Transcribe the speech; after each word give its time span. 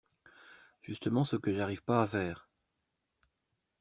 Justement 0.81 1.23
ce 1.25 1.35
que 1.35 1.53
j'arrive 1.53 1.83
pas 1.83 2.01
à 2.01 2.07
faire. 2.07 2.49